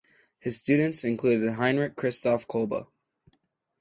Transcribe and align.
His 0.39 0.57
students 0.59 1.03
included 1.03 1.53
Heinrich 1.53 1.95
Christoph 1.95 2.47
Kolbe. 2.47 2.87